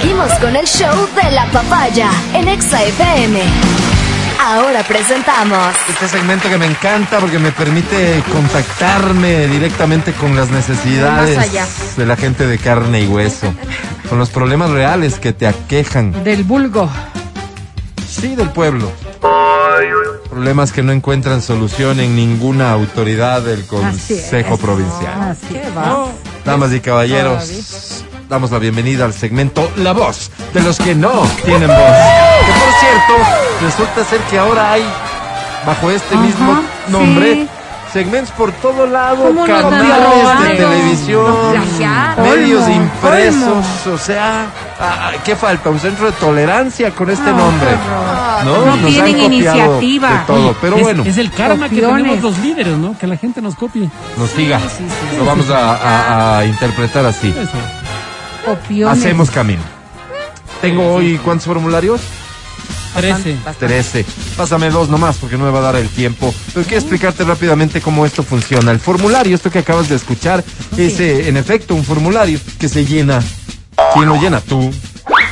[0.00, 3.38] Seguimos con el show de la papaya en Exa FM.
[4.42, 11.36] Ahora presentamos Este segmento que me encanta porque me permite contactarme directamente con las necesidades
[11.36, 11.66] Más allá.
[11.96, 13.52] de la gente de carne y hueso,
[14.08, 16.88] con los problemas reales que te aquejan, Del vulgo.
[18.08, 18.90] sí, del pueblo.
[20.30, 25.20] Problemas que no encuentran solución en ninguna autoridad del Consejo Provincial.
[25.32, 26.06] Así va.
[26.44, 31.10] Damas y caballeros, damos la bienvenida al segmento La Voz de los que no
[31.44, 31.76] tienen voz.
[32.46, 33.14] Que por cierto,
[33.60, 34.84] resulta ser que ahora hay,
[35.66, 37.48] bajo este Ajá, mismo nombre, sí.
[37.92, 41.34] segmentos por todo lado, ¿Cómo nos canales de televisión,
[42.22, 44.46] medios impresos, o sea,
[44.80, 45.68] ah, ¿qué falta?
[45.70, 47.66] Un centro de tolerancia con este No, nombre.
[47.68, 48.44] horror.
[48.44, 50.08] No, No tienen copiado iniciativa.
[50.08, 51.02] de todo, pero es, bueno.
[51.04, 52.96] es el karma que tenemos los líderes, ¿no?
[52.96, 53.90] Que la gente nos copie.
[54.16, 54.60] Nos siga.
[55.18, 57.28] Lo vamos a, a- a interpretar así.
[57.28, 57.79] Eso.
[58.46, 58.98] Opiones.
[58.98, 59.62] Hacemos camino.
[60.60, 62.00] Tengo hoy, ¿cuántos formularios?
[62.94, 63.38] 13.
[63.58, 64.04] 13.
[64.36, 66.34] Pásame dos nomás porque no me va a dar el tiempo.
[66.52, 68.72] Pero quiero explicarte rápidamente cómo esto funciona.
[68.72, 70.44] El formulario, esto que acabas de escuchar,
[70.76, 73.22] es eh, en efecto un formulario que se llena.
[73.94, 74.40] ¿Quién lo llena?
[74.40, 74.70] Tú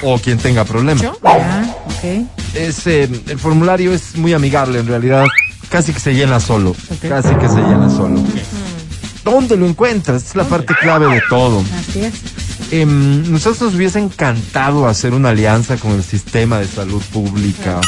[0.03, 1.01] o quien tenga problema.
[1.01, 2.27] Ya, ok.
[2.55, 5.25] Es, eh, el formulario es muy amigable en realidad.
[5.69, 6.75] Casi que se llena solo.
[7.07, 8.23] Casi que se llena solo.
[9.25, 10.25] ¿Dónde lo encuentras?
[10.25, 11.63] Es la parte clave de todo.
[11.79, 12.15] Así es.
[12.71, 17.81] Em, nosotros nos hubiese encantado hacer una alianza con el sistema de salud pública,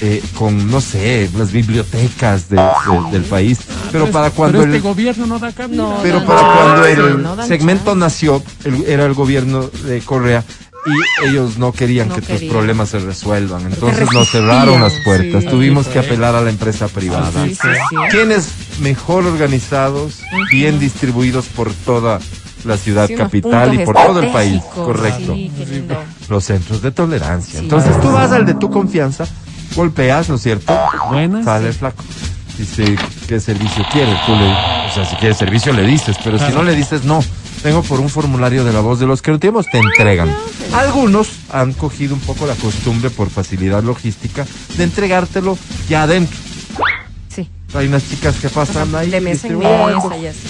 [0.00, 3.58] eh, con, no sé, las bibliotecas de- de- del país,
[3.92, 4.82] pero para cuando Pero este el...
[4.82, 5.98] gobierno no da cabida.
[6.02, 10.42] Pero para cuando el segmento nació, el- era el gobierno de Correa
[10.84, 13.62] y ellos no querían que tus problemas se resuelvan.
[13.66, 15.44] Entonces nos cerraron las puertas.
[15.44, 17.30] Tuvimos que apelar a la empresa privada.
[17.44, 17.68] Sí, sí,
[18.10, 18.48] ¿Quiénes
[18.80, 20.18] mejor organizados,
[20.50, 22.18] bien distribuidos por toda
[22.64, 24.62] la ciudad capital y por todo el país?
[24.74, 25.36] Correcto.
[26.28, 27.60] Los centros de tolerancia.
[27.60, 29.26] Entonces tú vas al de tu confianza,
[29.74, 30.78] golpeas, ¿no es cierto?
[31.08, 31.44] Buenas.
[31.44, 32.02] Sale el flaco.
[32.58, 34.14] Dice, ¿qué servicio quieres?
[34.26, 37.22] Tú le, o sea, si quieres servicio le dices, pero si no le dices, no.
[37.64, 40.34] Vengo por un formulario de la voz de los que no tenemos, te entregan.
[40.74, 44.44] Algunos han cogido un poco la costumbre por facilidad logística
[44.76, 45.56] de entregártelo
[45.88, 46.36] ya adentro.
[47.74, 49.08] Hay unas chicas que pasan ahí.
[49.10, 49.98] de mesa en mesa.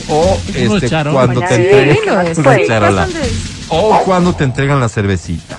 [0.08, 2.34] O este, cuando te entregan.
[2.34, 3.32] Sí, pasan de-
[3.68, 5.56] O cuando te entregan la cervecita.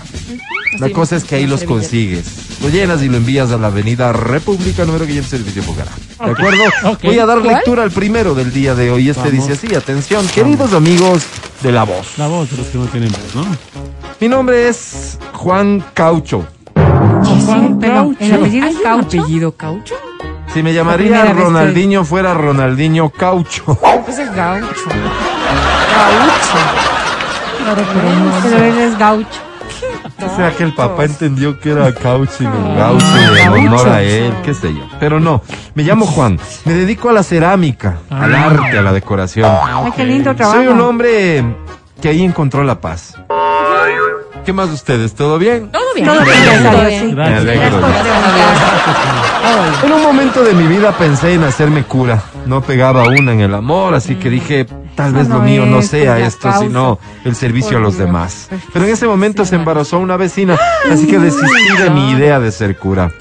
[0.79, 1.81] La Sí, cosa es que ahí los servilleta.
[1.87, 2.25] consigues.
[2.61, 5.91] Lo llenas y lo envías a la avenida República número 500 Servicio Bucará.
[6.25, 6.63] ¿De acuerdo?
[7.03, 7.55] Voy a dar ¿Cuál?
[7.55, 9.09] lectura al primero del día de hoy.
[9.09, 9.47] Este Vamos.
[9.47, 11.23] dice así, atención, queridos amigos
[11.61, 12.17] de La Voz.
[12.17, 13.45] La voz de los que no tienen voz, ¿no?
[14.19, 16.45] Mi nombre es Juan Caucho.
[17.45, 18.17] Juan Pero Caucho.
[18.19, 19.21] el apellido es ¿Hay un Caucho.
[19.21, 19.95] apellido Caucho?
[20.53, 23.77] Si me llamaría que- Ronaldinho, fuera Ronaldinho Caucho.
[24.05, 24.67] Pues es Gaucho.
[27.63, 28.31] Claro, pero no.
[28.43, 29.39] Pero él es Gaucho.
[30.25, 34.01] O sea que el papá entendió que era Caucho y no Gaucho en honor a
[34.01, 34.81] él, qué sé yo.
[34.99, 35.41] Pero no,
[35.75, 38.45] me llamo Juan, me dedico a la cerámica, al Ah.
[38.45, 39.49] arte, a la decoración.
[39.63, 40.59] Ay, qué lindo trabajo.
[40.59, 41.43] Soy un hombre
[42.01, 43.15] que ahí encontró la paz.
[44.45, 45.15] ¿Qué más ustedes?
[45.15, 45.71] ¿Todo bien?
[45.71, 46.05] Todo bien.
[46.07, 47.15] Todo bien, Todo bien.
[47.15, 47.73] Me Gracias.
[49.83, 52.23] En un momento de mi vida pensé en hacerme cura.
[52.45, 54.65] No pegaba una en el amor, así que dije,
[54.95, 58.47] tal vez lo no mío no sea pues, esto, sino el servicio a los demás.
[58.49, 58.61] Dios.
[58.71, 60.57] Pero en ese momento se embarazó una vecina,
[60.89, 63.11] así que desistí de mi idea de ser cura.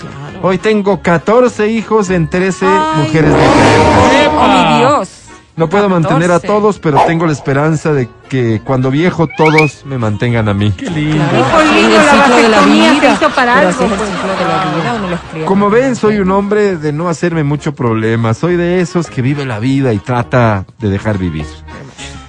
[0.43, 4.31] Hoy tengo 14 hijos en 13 mujeres diferentes.
[4.37, 5.22] Oh, mi Dios.
[5.55, 6.47] No puedo mantener a 14.
[6.47, 10.73] todos, pero tengo la esperanza de que cuando viejo todos me mantengan a mí.
[10.73, 11.25] Qué lindo.
[11.25, 13.79] Sí, lindo, el la la vasectomía se hizo para algo.
[13.79, 14.01] pues.
[14.01, 15.45] de la.
[15.47, 18.33] Como ven, soy un hombre de no hacerme mucho problema.
[18.33, 21.47] Soy de esos que vive la vida y trata de dejar vivir.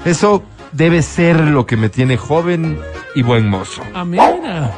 [0.03, 2.77] Eso debe ser lo que me tiene joven
[3.15, 3.83] y buen mozo.
[3.93, 4.71] Ah, mira.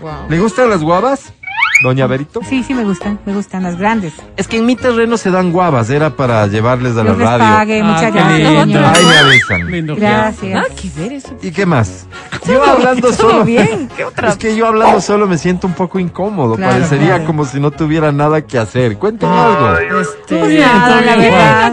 [0.00, 0.28] Wow.
[0.28, 1.32] ¿Le gustan las guavas,
[1.82, 2.40] doña Berito?
[2.48, 4.12] Sí, sí, me gustan, me gustan las grandes.
[4.36, 7.38] Es que en mi terreno se dan guavas, era para llevarles a la les radio.
[7.44, 8.96] pague, Ah, muchas qué gracias.
[8.96, 9.70] Ahí me avisan.
[9.70, 9.96] Lindo.
[9.96, 10.52] Gracias.
[10.54, 11.34] Nada que ver eso.
[11.42, 12.06] ¿Y qué más?
[12.46, 13.44] Yo hablando solo.
[13.44, 13.88] bien.
[13.96, 14.30] ¿Qué otra?
[14.30, 16.56] Es que yo hablando solo me siento un poco incómodo.
[16.56, 17.24] Claro, Parecería claro.
[17.24, 18.96] como si no tuviera nada que hacer.
[18.98, 20.00] Cuéntame algo.
[20.00, 21.72] Este, Pues bien, nada, la verdad.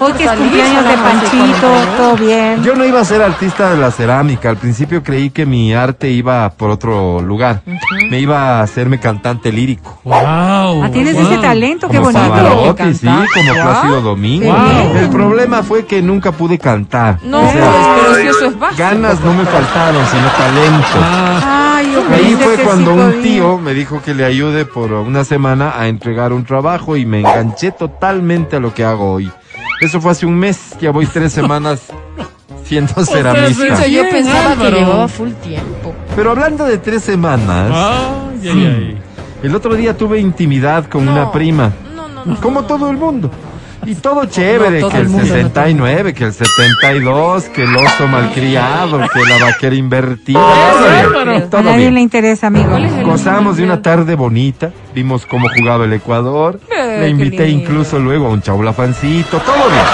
[0.00, 2.62] Hoy que es cumpleaños de Panchito, todo bien.
[2.62, 4.48] Yo no iba a ser artista de la cerámica.
[4.50, 7.62] Al principio creí que mi arte iba por otro lugar.
[8.10, 9.98] Me iba a hacerme cantante lírico.
[10.04, 10.14] Wow.
[10.84, 11.26] Ah, tienes wow.
[11.30, 12.76] ese talento, qué como bonito.
[12.94, 13.62] Sí, como Wow.
[13.62, 14.46] Plácido Domingo.
[14.52, 14.96] Wow.
[14.96, 17.18] El problema fue que nunca pude cantar.
[17.22, 18.78] No, O sea, pero si eso es básico.
[18.82, 20.86] ganas no me faltaron, sino talento.
[21.00, 24.92] Ah, Ay, yo Ahí fue cuando sí un tío me dijo que le ayude por
[24.92, 29.30] una semana a entregar un trabajo y me enganché totalmente a lo que hago hoy.
[29.80, 31.82] Eso fue hace un mes, ya voy tres semanas
[32.64, 33.86] siendo Eso ceramista.
[33.86, 34.70] yo Bien, pensaba Álvaro.
[34.74, 35.94] que llevaba full tiempo.
[36.16, 38.98] Pero hablando de tres semanas, Ay, ay, ay.
[39.42, 41.12] El otro día tuve intimidad con No.
[41.12, 41.72] una prima.
[41.94, 42.40] No, no, no.
[42.40, 43.30] Como todo el mundo.
[43.86, 47.74] Y todo chévere, todo que el el mundo, no 69, que el 72, que el
[47.76, 50.38] oso malcriado, que la vaquera invertida.
[50.40, 51.36] Todo bien, Álvaro.
[51.36, 51.94] A todo nadie bien.
[51.94, 52.68] le interesa, amigo.
[52.70, 57.08] ¿Cuál es el- Gozamos de una tarde bonita, vimos cómo jugaba el Ecuador, Eh, le
[57.08, 59.84] invité incluso luego a un chaulafancito, todo bien.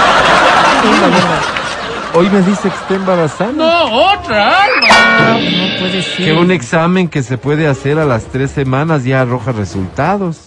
[2.17, 3.53] Hoy me dice que está embarazada.
[3.53, 5.41] No, otra, Álvaro.
[5.41, 6.25] No puede ser.
[6.27, 10.39] Que un examen que se puede hacer a las tres semanas ya arroja resultados.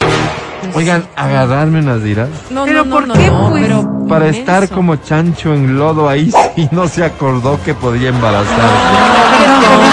[0.73, 2.29] Oigan, agarrarme unas dirás.
[2.49, 3.63] No, ¿Pero no, por no, qué, no, pues?
[3.63, 8.55] pero Para estar como chancho en lodo ahí sí no se acordó que podía embarazarse.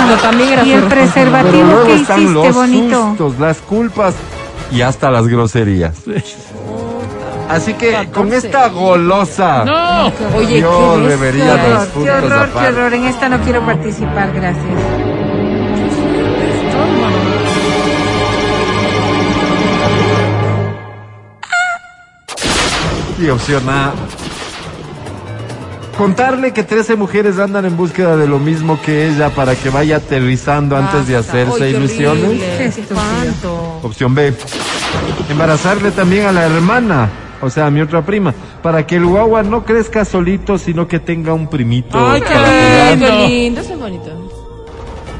[0.09, 3.07] No, también era Y el Pero preservativo luego que están hiciste, los bonito.
[3.09, 4.15] sustos, las culpas
[4.71, 5.95] y hasta las groserías.
[7.49, 8.47] Así que con 14.
[8.47, 10.13] esta golosa No.
[10.37, 12.69] Oye, yo qué debería Qué los horror, qué horror, qué aparte.
[12.69, 12.95] horror.
[12.95, 14.81] En esta no quiero participar, gracias.
[23.19, 23.93] Y opción A.
[25.97, 29.97] Contarle que 13 mujeres andan en búsqueda de lo mismo que ella para que vaya
[29.99, 32.41] aterrizando antes de hacerse qué ilusiones.
[33.83, 34.35] Opción B.
[35.31, 37.09] Embarazarle también a la hermana,
[37.45, 40.99] o sea, a mi otra prima, para que el guagua no crezca solito, sino que
[40.99, 41.97] tenga un primito.
[41.99, 43.07] Ay, qué lindo.
[43.07, 44.31] qué lindo, es bonito.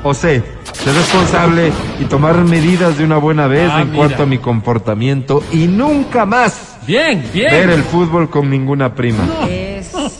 [0.03, 0.43] O C.
[0.73, 3.99] Ser responsable y tomar medidas de una buena vez Ah, en mira.
[4.07, 9.25] cuanto a mi comportamiento y nunca más Bien, ver el fútbol con ninguna prima.
[9.49, 10.11] Eso.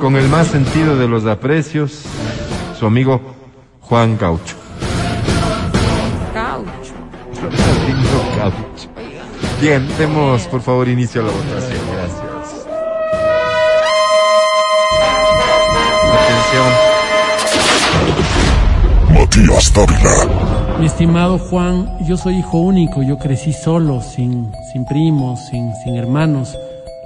[0.00, 2.02] Con el más sentido de los aprecios,
[2.78, 3.20] su amigo
[3.82, 4.56] Juan Caucho.
[6.34, 6.94] Caucho.
[7.86, 8.88] Lindo Caucho.
[9.60, 11.80] Bien, demos por favor inicio a la votación.
[11.92, 12.20] Gracias.
[16.12, 16.90] Atención.
[19.14, 25.38] Matías Dávila, Mi estimado Juan, yo soy hijo único, yo crecí solo, sin, sin primos,
[25.50, 26.56] sin, sin hermanos.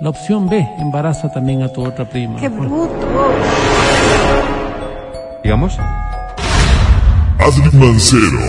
[0.01, 2.39] La opción B, embaraza también a tu otra prima.
[2.39, 2.91] Qué bruto.
[5.43, 5.79] Digamos.
[7.39, 8.41] Adri Mancero,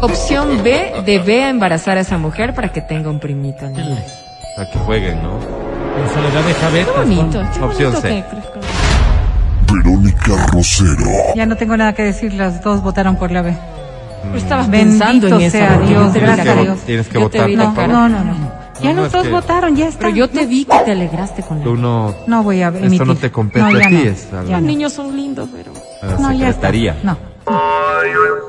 [0.00, 3.68] Opción B, debe embarazar a esa mujer para que tenga un primito.
[3.68, 3.74] ¿no?
[3.76, 3.82] Qué
[4.62, 5.38] A que jueguen, ¿no?
[5.38, 7.38] En soledad de Javetas, bonito.
[7.40, 7.50] Juan.
[7.52, 8.24] qué Opción bonito C.
[9.68, 9.72] que.
[9.72, 13.54] Verónica Rosero, Ya no tengo nada que decir, las dos votaron por la B.
[14.22, 15.50] Pero estabas Bendito pensando en eso.
[15.58, 16.60] sea Dios, gracias a.
[16.62, 16.78] Dios.
[16.80, 18.60] Tienes que Yo votar, vi No, no, no, no.
[18.82, 19.98] Ya No, los es dos que- votaron, ya está.
[20.06, 21.82] Pero yo te vi que te alegraste con Tú la...
[21.82, 22.14] no.
[22.26, 23.06] No voy a Esto emitir.
[23.06, 23.94] no te compete No, a ti,
[24.32, 24.38] no.
[24.38, 24.60] a Los no.
[24.62, 25.72] niños son lindos, pero...
[26.02, 26.68] A la No, ya está.
[26.68, 26.96] secretaría.
[27.02, 27.16] No.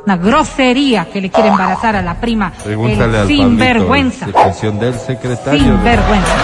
[0.06, 2.51] Una grosería que le quiere embarazar a la prima.
[2.63, 4.25] Pregúntale El al sinvergüenza.
[4.27, 5.59] Pablito, de del secretario.
[5.59, 6.36] Sinvergüenza.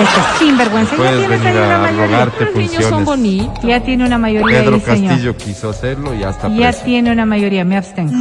[0.00, 0.90] Este sinvergüenza.
[0.92, 2.06] Ya Puedes tienes venir a mayoría.
[2.06, 3.64] rogarte Los niños son bonitos.
[3.64, 5.10] Ya tiene una mayoría Pedro ahí, señor.
[5.10, 6.84] Castillo quiso hacerlo y hasta Ya preso.
[6.84, 7.64] tiene una mayoría.
[7.64, 8.12] Me abstengo.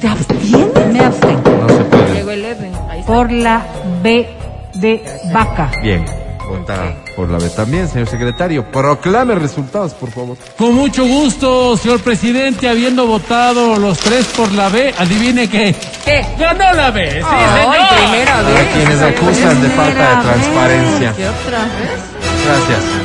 [0.00, 0.92] ¿Te abstienes?
[0.92, 1.42] Me abstengo.
[1.50, 3.02] No se puede.
[3.06, 3.62] Por la
[4.02, 4.28] B
[4.74, 5.02] de
[5.32, 5.70] vaca.
[5.82, 6.04] Bien.
[6.48, 6.74] Vota
[7.16, 8.64] por la B también, señor secretario.
[8.70, 10.36] Proclame resultados, por favor.
[10.58, 15.74] Con mucho gusto, señor presidente, habiendo votado los tres por la B, adivine qué.
[16.04, 16.24] ¿Qué?
[16.38, 17.88] Ganó la B, sí, Ay, señor.
[18.10, 18.66] primera Hay vez.
[18.74, 21.12] quienes acusan de falta de transparencia.
[21.16, 22.00] ¿Qué otra vez?
[22.44, 23.01] Gracias.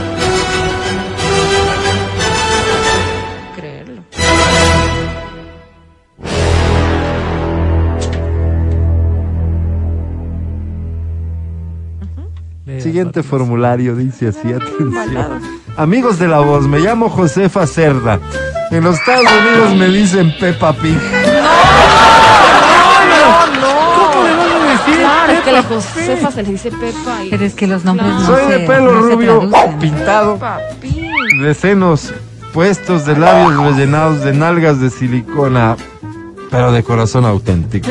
[12.81, 15.41] Siguiente formulario dice así, atención.
[15.75, 18.19] Amigos de la voz, me llamo Josefa Cerda.
[18.71, 20.97] En los Estados Unidos me dicen Peppa Pig.
[24.85, 27.29] Claro, es que a la Josefa se le dice Pepa y...
[27.29, 30.39] Pero es que los nombres no Soy de se- pelo no rubio, pintado,
[31.41, 32.13] de senos
[32.53, 35.75] puestos, de labios rellenados, de nalgas de silicona,
[36.49, 37.87] pero de corazón auténtico.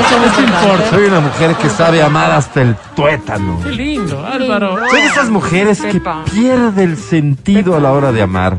[0.00, 0.90] Eso no importa.
[0.90, 3.60] Soy una mujer que sabe amar hasta el tuétano.
[3.62, 4.78] Qué lindo, Álvaro.
[4.88, 6.00] Soy de esas mujeres que
[6.32, 8.58] pierde el sentido a la hora de amar.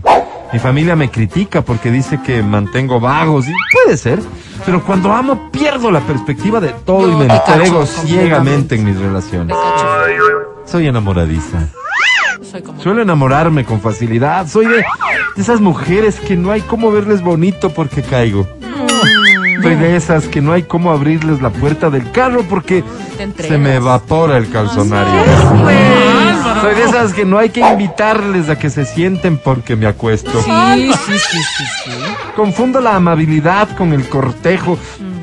[0.52, 4.20] Mi familia me critica porque dice que mantengo vagos y puede ser,
[4.66, 9.56] pero cuando amo pierdo la perspectiva de todo y me entrego ciegamente en mis relaciones.
[10.66, 11.68] Soy enamoradiza.
[12.50, 12.82] Soy como...
[12.82, 14.48] Suelo enamorarme con facilidad.
[14.48, 18.48] Soy de, de esas mujeres que no hay cómo verles bonito porque caigo.
[19.68, 22.86] Soy de esas que no hay cómo abrirles la puerta del carro porque
[23.38, 25.22] se me evapora el calzonario.
[26.62, 30.42] Soy de esas que no hay que invitarles a que se sienten porque me acuesto.
[30.42, 31.92] Sí, sí, sí, sí, sí.
[32.34, 34.80] Confundo la amabilidad con el cortejo.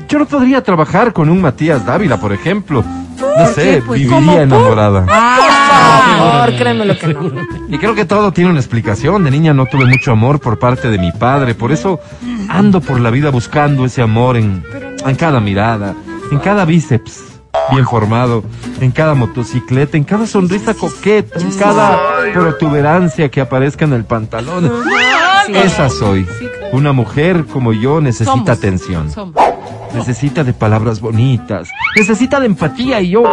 [0.07, 2.83] Yo no podría trabajar con un Matías Dávila, por ejemplo.
[3.17, 3.81] No sé?
[3.83, 5.07] Pues, viviría enamorada.
[6.03, 7.31] Amor, créeme lo que no.
[7.69, 9.23] Y creo que todo tiene una explicación.
[9.23, 11.55] De niña no tuve mucho amor por parte de mi padre.
[11.55, 11.99] Por eso
[12.49, 14.63] ando por la vida buscando ese amor en,
[15.05, 15.95] en cada mirada,
[16.31, 17.23] en cada bíceps
[17.71, 18.43] bien formado,
[18.79, 21.99] en cada motocicleta, en cada sonrisa coqueta, en cada
[22.33, 24.71] protuberancia que aparezca en el pantalón.
[25.53, 26.27] Esa soy.
[26.71, 28.49] Una mujer como yo necesita Somos.
[28.49, 29.11] atención.
[29.11, 29.35] Somos.
[29.93, 31.69] Necesita de palabras bonitas.
[31.95, 33.23] Necesita de empatía y yo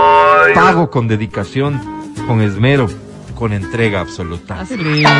[0.54, 1.80] pago con dedicación,
[2.26, 2.88] con esmero,
[3.34, 4.64] con entrega absoluta.
[4.68, 5.10] Qué lindo.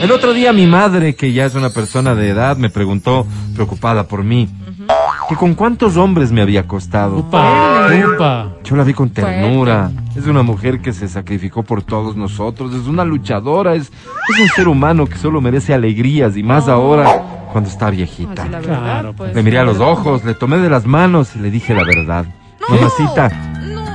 [0.00, 4.08] El otro día mi madre, que ya es una persona de edad, me preguntó, preocupada
[4.08, 4.48] por mí,
[5.28, 7.18] que con cuántos hombres me había acostado.
[7.18, 8.48] Upa, upa.
[8.64, 9.90] Yo la vi con ternura.
[10.16, 12.74] Es una mujer que se sacrificó por todos nosotros.
[12.74, 13.74] Es una luchadora.
[13.74, 18.42] Es, es un ser humano que solo merece alegrías y más ahora cuando está viejita.
[18.42, 19.34] Así la verdad, Claro, pues.
[19.34, 22.26] Le miré a los ojos, le tomé de las manos y le dije la verdad.
[22.68, 23.30] Mamacita,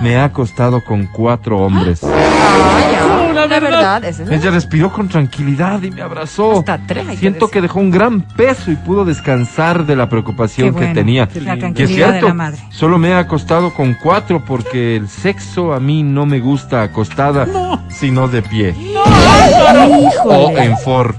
[0.01, 2.01] me ha acostado con cuatro hombres.
[2.03, 3.33] Ah, ya.
[3.33, 4.03] No, la verdad.
[4.03, 6.59] es Ella respiró con tranquilidad y me abrazó.
[6.59, 10.73] Hasta tres, que Siento que dejó un gran peso y pudo descansar de la preocupación
[10.75, 11.27] que tenía.
[11.35, 11.73] La lindo.
[11.73, 12.57] Que es tranquilidad de cierto, la madre.
[12.71, 17.47] solo me he acostado con cuatro porque el sexo a mí no me gusta acostada,
[17.89, 18.75] sino de pie.
[20.25, 21.15] O en for,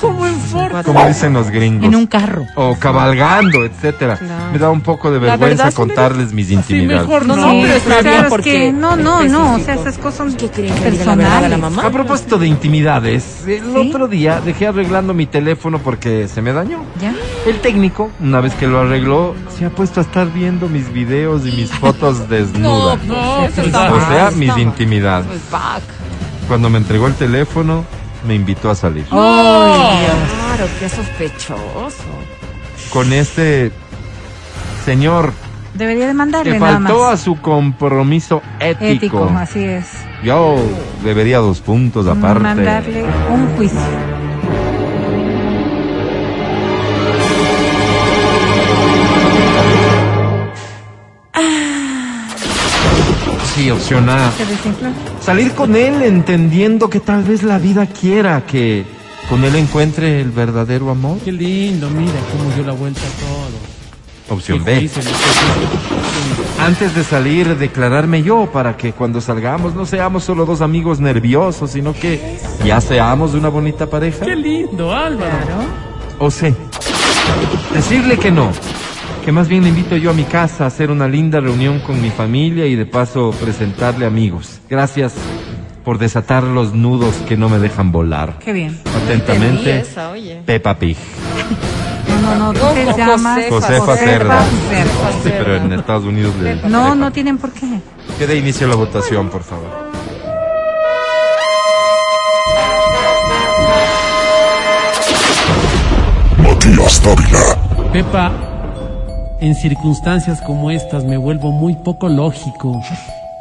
[0.00, 0.82] ¿Cómo en forma?
[0.82, 1.84] como dicen los gringos.
[1.86, 2.46] En un carro.
[2.54, 4.16] O cabalgando, etcétera.
[4.16, 4.52] Claro.
[4.52, 7.02] Me da un poco de vergüenza me- contarles mis intimidades.
[7.02, 7.46] mejor No, no.
[7.54, 10.34] no, pero está bien Claro, es porque que no, no, no, o sea, esas cosas
[10.36, 11.76] ¿Qué quieren que diga la verdad a la personales.
[11.76, 11.88] mamá?
[11.88, 13.88] A propósito de intimidades, el ¿Sí?
[13.88, 16.82] otro día dejé arreglando mi teléfono porque se me dañó.
[17.00, 17.14] ¿Ya?
[17.46, 21.46] El técnico, una vez que lo arregló, se ha puesto a estar viendo mis videos
[21.46, 22.96] y mis fotos desnuda.
[23.06, 25.26] No, Eso pues, o sea, mis intimidades.
[26.48, 27.84] Cuando me entregó el teléfono,
[28.26, 29.04] me invitó a salir.
[29.04, 32.04] Claro, qué sospechoso.
[32.92, 33.72] Con este
[34.84, 35.32] señor
[35.74, 36.90] Debería de mandarle que nada más.
[36.90, 38.84] faltó a su compromiso ético.
[38.84, 39.86] Ético, así es.
[40.22, 40.56] Yo
[41.04, 42.42] debería dos puntos aparte.
[42.42, 44.15] Mandarle un juicio.
[53.70, 54.32] Opción A.
[55.20, 58.84] Salir con él entendiendo que tal vez la vida quiera que
[59.28, 61.18] con él encuentre el verdadero amor.
[61.24, 64.36] Qué lindo, mira cómo dio la vuelta a todo.
[64.36, 64.90] Opción Qué B.
[66.60, 71.70] Antes de salir, declararme yo para que cuando salgamos no seamos solo dos amigos nerviosos,
[71.70, 74.24] sino que ya seamos una bonita pareja.
[74.24, 75.34] Qué lindo, Álvaro.
[76.18, 76.54] O C.
[77.74, 78.52] Decirle que no.
[79.26, 82.00] Que más bien le invito yo a mi casa a hacer una linda reunión con
[82.00, 84.60] mi familia y de paso presentarle amigos.
[84.70, 85.14] Gracias
[85.84, 88.38] por desatar los nudos que no me dejan volar.
[88.38, 88.78] Qué bien.
[89.04, 90.42] Atentamente, Entendí esa, oye.
[90.46, 90.96] Peppa Pig.
[92.22, 94.44] No, no, no, No, se Josefa, llama Josefa Josefa Cerda.
[94.68, 95.12] Cerda.
[95.22, 96.56] Sí, pero en Estados Unidos le...
[96.68, 97.66] No, no tienen por qué.
[98.18, 99.68] Que dé inicio a la votación, por favor.
[106.38, 107.92] Matías Dávila.
[107.92, 108.32] Pepa,
[109.40, 112.80] en circunstancias como estas me vuelvo muy poco lógico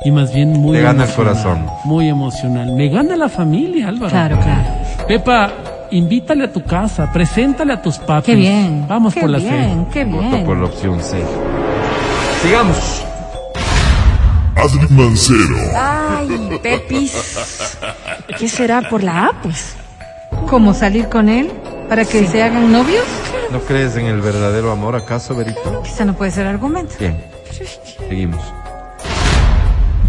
[0.03, 1.65] y más bien muy Te gana el emocional, corazón.
[1.85, 2.73] Muy emocional.
[2.73, 4.11] Me gana la familia, Álvaro.
[4.11, 4.63] Claro, claro.
[5.07, 5.51] Pepa,
[5.91, 8.25] invítale a tu casa, preséntale a tus papis.
[8.25, 8.85] Qué bien.
[8.87, 9.93] Vamos qué por la bien, C.
[9.93, 10.45] Qué Voto bien.
[10.45, 11.17] por la opción C.
[12.43, 13.03] Sigamos.
[14.55, 15.57] Adri Mancero.
[15.75, 17.13] Ay, Pepis.
[18.37, 19.75] ¿Qué será por la A, pues?
[20.49, 21.51] ¿Cómo salir con él?
[21.89, 23.03] ¿Para que se hagan novios?
[23.51, 25.81] ¿No crees en el verdadero amor acaso, Berito?
[25.83, 26.95] Quizá no puede ser argumento.
[26.99, 27.23] Bien.
[27.97, 28.41] Seguimos.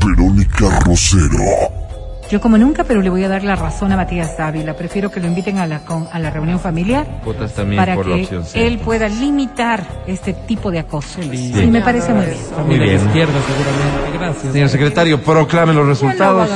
[0.04, 1.85] Verónica Rosero.
[2.30, 4.74] Yo como nunca, pero le voy a dar la razón a Matías Dávila.
[4.74, 8.06] Prefiero que lo inviten a la, con- a la reunión familiar Votas también para por
[8.08, 11.22] la que opción él pueda limitar este tipo de acoso.
[11.22, 12.36] Sí, me parece muy bien.
[12.38, 13.06] Muy Familia de bien.
[13.06, 14.18] izquierda, seguramente.
[14.18, 14.52] Gracias.
[14.52, 16.48] Señor secretario, proclame los resultados.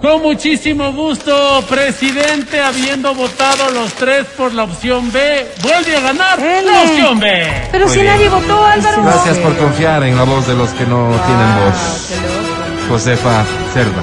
[0.00, 6.38] Con muchísimo gusto, presidente, habiendo votado los tres por la opción B, vuelve a ganar
[6.38, 6.70] Ele.
[6.70, 7.42] la opción B.
[7.72, 8.12] Pero Muy si bien.
[8.14, 9.02] nadie votó, Álvaro.
[9.02, 12.12] Gracias por confiar en la voz de los que no tienen Ah, voz.
[12.88, 14.02] Josefa Cerda.